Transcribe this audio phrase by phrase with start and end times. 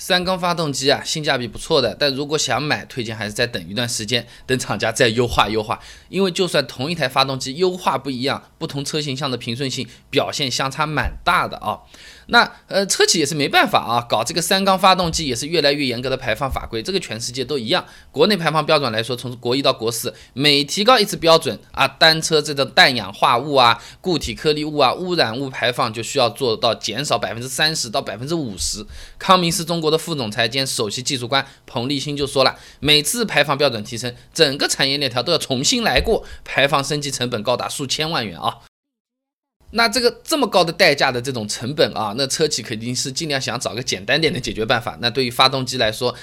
[0.00, 5.78] 三缸发动机啊，性价比不错的，但如果想买，推荐还是再等一段时间，等厂家再优化优化。
[6.08, 11.80] 因为就算同一台发动机优化不一样，不同车型上的平顺性表现相差蛮大的啊。
[12.30, 17.84] 那呃，车企也是没办法啊，搞这个三缸发动机也是越来越严格的排放法规，这个全世界都一样。
[18.10, 28.86] 国内排放标准来说，从国一到国四，每提高一次标准啊，单车这种氮氧化物啊、固体颗粒物啊、污染物排放就需要做到减少百分之三十到百分之五十。
[29.18, 38.69] 康明斯中国的副总裁兼首席技术官彭立新就说了，每次排放标准提升，整个产业链条都要重新来过，排放升级成本高达数千万元啊。
[39.72, 44.98] 那这个这么高的代价的这种成本啊，那车企肯定是尽量想找个简单点的解决办法。
[45.00, 46.14] 那对于发动机来说，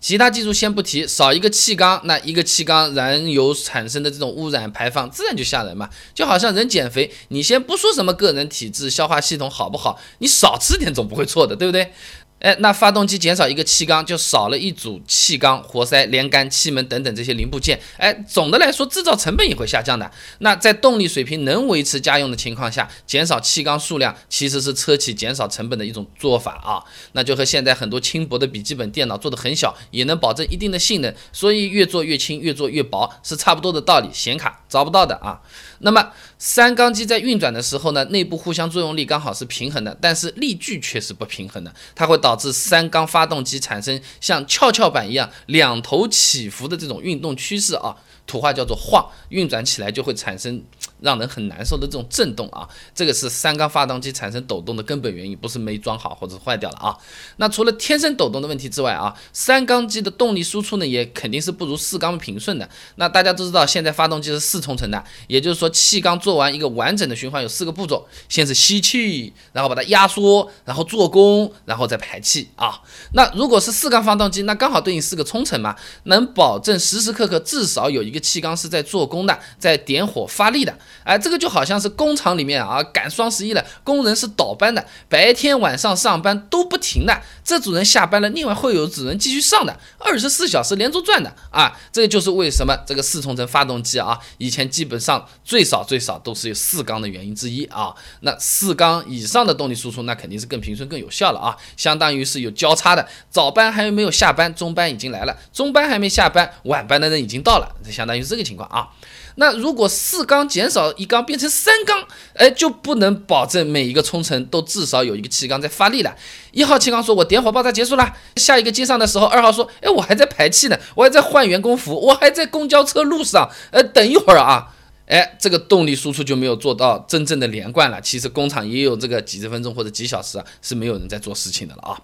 [0.00, 5.90] 其他技术先不提，少一个气缸，那一个气缸燃油产生的这种污染排放自然就吓人嘛。
[6.14, 11.92] 就好像人减肥，你先不说什么个人体质、消化系统好不好，你少吃点总不会错的，对不对？
[12.38, 17.80] 哎，那发动机减少一个气缸，就少了一组气缸、活塞、连杆、气门等等这些零部件。
[17.96, 20.10] 哎，总的来说，制造成本也会下降的。
[20.40, 26.84] 那在动力水平能维持家用的情况下，减少气缸数量其实是车企减少成本的一种做法啊。
[27.12, 34.10] 那就和现在很多轻薄的笔记本电脑做的很小，也能保证一定的性能，所以越做越轻，越做越薄，是差不多的道理。
[34.12, 35.40] 显卡找不到的啊。
[35.80, 47.96] 那么三缸机在运转的时候呢，内部互相作用力刚好是平衡的，但是力矩却是不平衡的，它会导致三缸发动机产生像跷跷板一样两头起伏的这种运动趋势啊。
[48.26, 50.62] 土话叫做晃，运转起来就会产生
[51.00, 56.96] 让人很难受的这种震动啊，这个是三缸发动机产生抖动的根本原因，不是没装好或者坏掉了啊。
[57.36, 62.68] 那除了天生抖动的问题之外啊，三缸机的动力输出呢也肯定是不如四缸平顺的。
[62.96, 72.80] 那大家都知道，现在发动机是四冲程的，也就是说气缸做完一个完整的循环有四个步骤，先是吸气，然后把它压缩，然后做功，然后再排气啊。
[73.12, 78.26] 那如果是四缸发动机，那刚好对应四个冲程嘛，能保证时时刻刻至少有一个个。
[78.26, 108.05] 气缸是在做工的，在点火发力的，哎，这个就好像是工厂里面啊，赶双十一了，工人是倒班的，白天晚上上班都不停的，这组人下班了，另外会有组人继续上的，二十四小时连轴转的啊，这就是为什么这个四冲程发动机啊，以前基本上最少最少都是有四缸的原因之一啊，那四缸以上的动力输出，那肯定是更平顺更有效了啊，相当于是有交叉的，早班还没有下班，中班已经来了，中班还没下班，晚班的人已经到了，这相。
[108.06, 108.88] 当于这个情况啊，
[109.36, 116.14] 那如果四缸减少一缸变成三缸，哎，就不能保证每一个冲程都至少有一个气缸在发力了。
[116.52, 123.50] 一号气缸说：“我点火爆炸结束了。”下一个接上的时候，二号说：“哎，我还在排气呢，我还在换员工服，我还在公交车路上。
[123.70, 124.74] 呃，等一会儿啊，
[125.06, 128.00] 哎，这个动力输出就没有做到真正的连贯了。
[128.00, 132.00] 其实工厂也有这个几十分钟或者几小时啊，是没有人在做事情的了啊。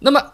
[0.00, 0.32] 那么。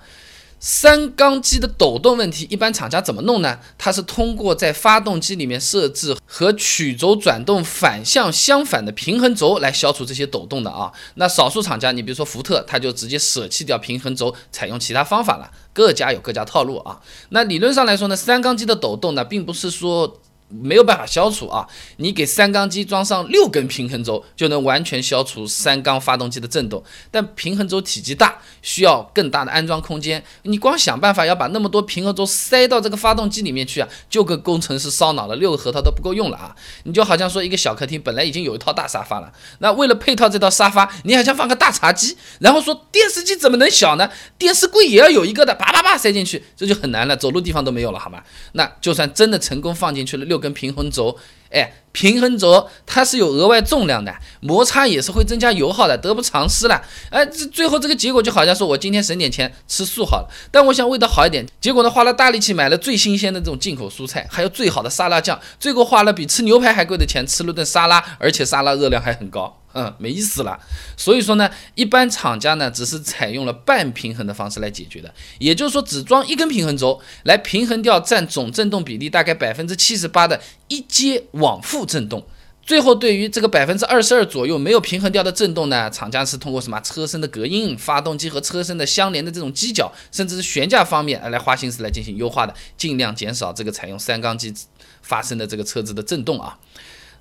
[0.60, 3.58] 三缸机的抖动问题，一般厂家怎么弄呢？
[3.76, 10.92] 它是通过在发动机里面设置和曲轴转动反向相反的平衡轴来消除这些抖动的啊。
[11.14, 15.50] 那少数厂家，你比如说福特，它就直接舍弃掉平衡轴，采用其他方法了。
[15.72, 17.00] 各家有各家套路啊。
[17.28, 20.20] 那理论上来说呢，三缸机的抖动呢，并不是说。
[20.48, 21.66] 没有办法消除啊！
[21.98, 26.82] 你给三缸机装上六根平衡轴，就能完全消除三缸发动机的震动。
[27.10, 30.24] 但平衡轴体积大，需要更大的安装空间。
[30.44, 35.36] 你光想办法要把那么多平衡轴塞到这个发动机里面去啊，就跟工程师烧脑了。
[35.36, 36.56] 六个核桃都不够用了啊！
[36.84, 44.08] 你就好像说一个小客厅本来已经有一套大沙发了，那为了配套这套沙发，你还想放个大茶几，然后说电视机怎么能小呢？
[44.38, 48.22] 电视柜也要有一个的，叭叭叭塞进去，这就很难了，走路地方都没有了，好吗？
[48.52, 50.37] 那就算真的成功放进去了六。
[50.38, 51.16] 跟平衡轴，
[51.50, 56.82] 哎，平衡轴它是有额外重量的，摩擦也是会增加油耗的，得不偿失了。
[57.10, 69.60] 哎，这最后这个结果就好像说我今天省点钱吃素好了，但我想味道好一点，结果呢花了大力气买了最新鲜的这种进口蔬菜，还有最好的沙拉酱，最后花了比吃牛排还贵的钱吃了顿沙拉，而且沙拉热量还很高。
[69.78, 70.58] 嗯，没意思了。
[70.96, 82.26] 所以说呢，一般厂家呢只是采用了半平衡的方式来解决的，也就是说只装一根平衡轴来平衡掉占总振动比例大概百分之七十八的一阶往复振动。
[82.60, 94.52] 最后对于这个百分之二十二左右没有平衡掉的振动呢，厂家是通过什么车身的隔音、发动机和车身的相连的这种犄角，甚至是悬架方面来花心思来进行优化的，尽量减少这个采用三缸机
[95.00, 96.58] 发生的这个车子的振动啊。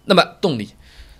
[0.06, 0.70] 那么动力。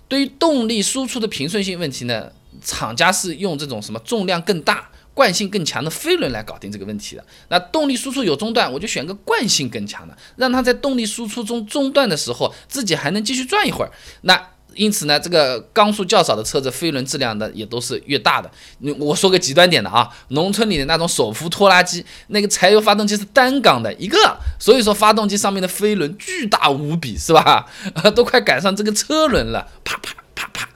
[0.08, 2.32] 对于动力输出的平顺性问题呢，
[2.64, 7.24] 厂家是用这种什么重量更大、惯性更强的飞轮来搞定这个问题的。
[7.48, 13.90] 那动力输出有中断，我就选个惯性更强的，让它在动力输出中中断的时候，自己还能继续转一会儿。
[14.22, 18.48] 那因此呢，这个缸数较少的车子，飞轮质量的也都是越大的。
[18.78, 24.16] 你我说个极端点的啊，农村里的那种手扶拖拉机，那个柴油发动机是单缸的一个，
[24.58, 27.68] 所以说发动机上面的飞轮巨大无比，是吧？
[28.14, 30.68] 都快赶上这个车轮了，啪啪啪啪，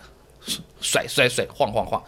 [0.80, 2.02] 甩甩甩，晃晃晃。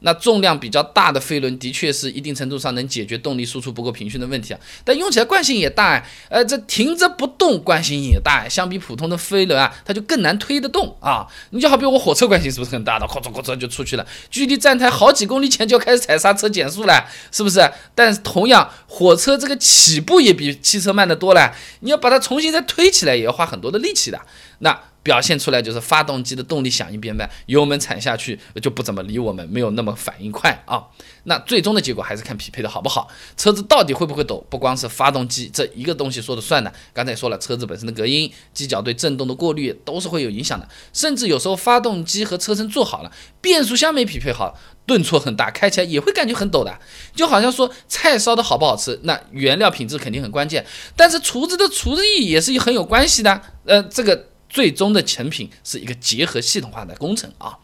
[0.00, 11.26] 那重量比较大的飞轮的确是一定程度上能解决动力输出不够平顺的问题啊，但用起来惯性也大哎，呃，这停着不动惯性也大，相比普通的飞轮啊，它就更难推得动啊。
[11.50, 17.70] 你就好比我火车惯性是不是很大的，哐嚓哐嚓就出去了，距离站台好几公里前就开始踩刹车减速了，是不是？
[17.94, 24.20] 但是同样，火车这个起步也比汽车慢得多了，你要把它重新再推起来，也要花很多的力气的。
[24.58, 24.78] 那。
[25.06, 30.82] 表现出来就是发动机的动力响应变慢，油门踩下去就不怎么理我们，没有那么反应快啊。
[31.28, 33.06] 那最终的结果还是看匹配的好不好，
[33.36, 36.72] 车子到底会不会抖，不光是发动机这一个东西说了算的。
[36.92, 46.76] 刚才说了，车子本身的隔音、机脚对震动的过滤都是会有影响的，甚至有时候发动机和车身做好了，变速箱没匹配好，顿挫很大，开起来也会感觉很抖的。
[47.14, 50.66] 就好像说菜烧的好不好吃，那原料品质肯定很关键，
[50.96, 53.40] 但是厨子的厨子艺也是很有关系的。
[53.66, 54.26] 呃，这个。
[54.56, 57.58] 最终的成品是一个结合系统化的工程啊，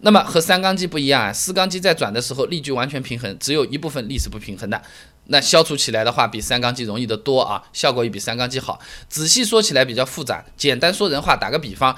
[0.00, 4.82] 那么和三缸机不一样啊，四缸机在转的时候力矩完全平衡，只有一部分力是不平衡的，
[5.28, 8.78] 那消除起来的话比三缸机容易得多啊，效果也比三缸机好。
[9.08, 11.96] 仔细说起来比较复杂，简单说人话，打个比方。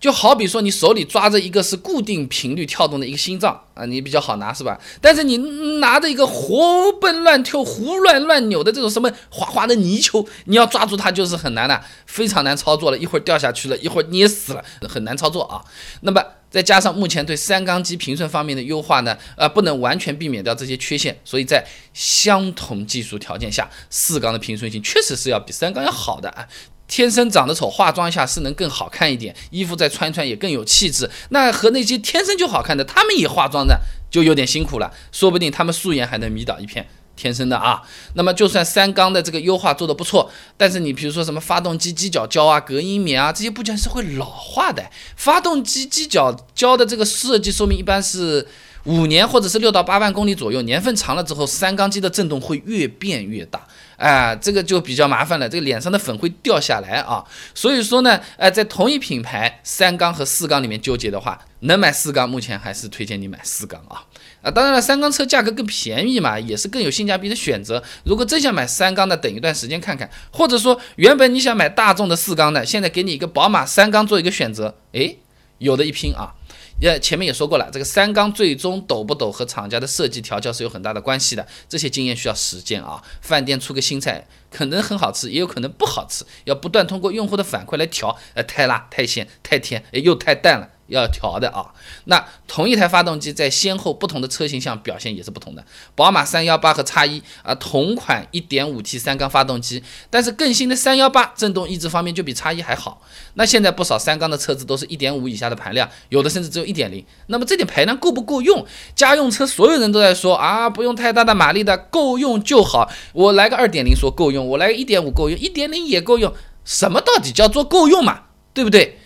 [0.00, 4.78] 就好比说，你手里抓着一个是固定频率跳动的一个心脏啊，你比较好拿是吧？
[5.00, 5.36] 但是你
[5.80, 12.98] 拿着一个活蹦乱跳、胡乱乱扭的这种什么滑滑的泥鳅，你要抓住它就是很难的，非常难操作了。
[12.98, 15.64] 一会儿掉下去了，一会儿捏死了，很难操作啊。
[16.02, 26.46] 那么再加上目前对三缸机平顺方面的优化呢，呃，不能完全避免掉这些缺陷，所以在相同技术条件下，四缸的平顺性确实是要比三缸要好的啊。
[26.88, 31.08] 天生长得丑，化妆一下是能更好看一点，衣服再穿穿也更有气质。
[31.28, 33.78] 那和那些天生就好看的，他们也化妆的，
[34.10, 34.90] 就有点辛苦了。
[35.12, 37.82] 说不定他们素颜还能迷倒一片天生的啊。
[38.14, 44.90] 那么就算三缸的这个优化做的不错，但是你比如说什么发动机机脚胶啊、隔音棉啊这些部件是会老化的。
[45.14, 48.48] 发动机机脚胶的这个设计寿命一般是
[48.88, 53.60] 五年或者是六到八万公里左右，年份长了之后，三缸机的震动会越变越大。
[53.98, 57.22] 啊，这个就比较麻烦了，这个脸上的粉会掉下来啊。
[57.54, 64.06] 所以说呢，哎，在同一品牌三缸和四缸里面纠结的话，能买四缸，目前还是推荐你买四缸啊。
[64.40, 67.82] 啊，当然了，三缸车价格更便宜嘛，也是更有性价比的选择。
[68.04, 75.18] 如果真想买三缸的，等一段时间看看，或者说原本你想买大众的四缸的，现在给你一个宝马三缸做一个选择，诶，
[75.58, 76.32] 有的一拼啊。
[76.80, 83.02] 也前面也说过了，这个三缸最终抖不抖和厂家的设计调教是有很大的关系的，这些经验需要时间啊。
[83.20, 90.70] 饭店出个新菜，可能很好吃，也有可能不好吃，要不断通过用户的反馈来调，呃，太辣、太咸、太甜，又太淡了。
[90.88, 91.72] 要调的啊，
[92.04, 95.64] 那同一台发动机在先后不同的车型上表现也是不同的。
[95.94, 103.02] 宝马三幺八和叉一啊，同款一点五 T 三缸发动机，但是更新的三幺八震动抑制方面就比叉一还好。
[103.34, 107.04] 那现在不少三缸的车子都是一点五以下的排量，有的甚至只有一点零。
[107.26, 108.66] 那么这点排量够不够用？
[108.94, 112.90] 家用车所有人都在说啊，不用太大的马力的，够用就好。
[113.12, 116.34] 我来个二点零说够用，我来个一点五够用，一点零也够用。
[116.64, 118.22] 什么到底叫做够用嘛？
[118.52, 118.97] 对不对？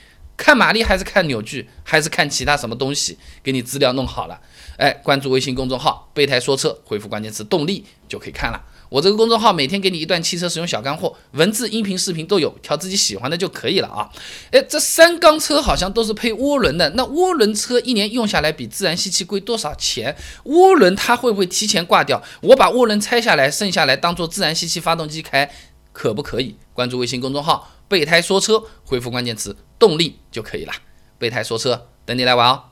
[0.42, 3.16] 看马力还是看扭矩，还是看其他什么东西？
[3.44, 4.40] 给你资料弄好了，
[4.76, 8.60] 哎，关注微信公众号“备胎说车”，回复关键词“动力”就可以看了。
[8.88, 14.10] 我这个公众号每天给你一段汽车使用小干货，文字、音频、视频都有，挑自己喜欢的就可以了啊。
[14.50, 20.16] 哎，这三缸车好像都是配涡轮的，那涡轮车一年用下来比自然吸气贵多少钱？
[20.46, 22.20] 涡轮它会不会提前挂掉？
[22.40, 25.48] 我把涡轮拆下来，剩下来当做自然吸气发动机开，
[25.92, 26.56] 可不可以？
[26.74, 29.54] 关注微信公众号“备胎说车”，回复关键词。
[29.78, 30.72] 动力就可以了，
[31.18, 32.71] 备胎说车等你来玩哦。